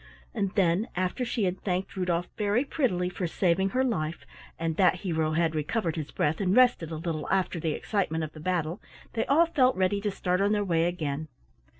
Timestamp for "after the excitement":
7.29-8.23